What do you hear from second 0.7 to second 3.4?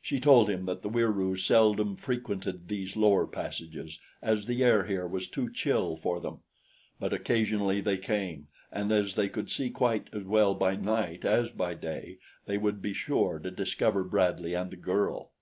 the Wieroos seldom frequented these lower